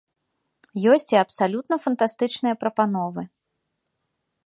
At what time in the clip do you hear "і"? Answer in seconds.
1.15-1.19